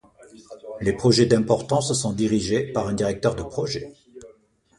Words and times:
Les 0.79 0.93
projets 0.93 1.27
d'importance 1.27 1.93
sont 1.93 2.11
dirigés 2.11 2.65
par 2.73 2.87
un 2.87 2.93
directeur 2.93 3.35
de 3.35 3.43
projet. 3.43 3.93